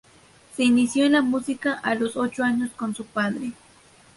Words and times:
Se 0.57 0.63
inició 0.63 1.05
en 1.05 1.11
la 1.11 1.21
música 1.21 1.73
a 1.75 1.93
los 1.93 2.17
ocho 2.17 2.43
años 2.43 2.71
con 2.75 2.95
su 2.95 3.05
padre. 3.05 3.53